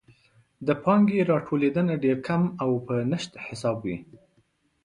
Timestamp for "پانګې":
0.83-1.19